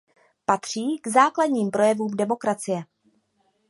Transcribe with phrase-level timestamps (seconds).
[0.45, 2.83] Patří k základním projevům demokracie.